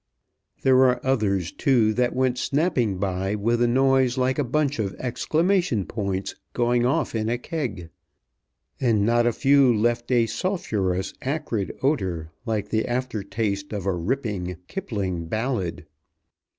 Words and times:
There 0.63 0.75
were 0.75 0.99
others, 1.05 1.51
too, 1.51 1.93
that 1.93 2.15
went 2.15 2.39
snapping 2.39 2.97
by 2.97 3.35
with 3.35 3.61
a 3.61 3.67
noise 3.67 4.17
like 4.17 4.39
a 4.39 4.43
bunch 4.43 4.79
of 4.79 4.95
exclamation 4.95 5.85
points 5.85 6.33
going 6.53 6.87
off 6.87 7.13
in 7.13 7.29
a 7.29 7.37
keg. 7.37 7.91
And 8.79 9.05
not 9.05 9.27
a 9.27 9.31
few 9.31 9.71
left 9.71 10.11
a 10.11 10.25
sulphurous, 10.25 11.13
acrid 11.21 11.77
odor, 11.83 12.31
like 12.47 12.69
the 12.69 12.87
after 12.87 13.21
taste 13.21 13.71
of 13.73 13.85
a 13.85 13.93
ripping 13.93 14.57
Kipling 14.67 15.27
ballad. 15.27 15.85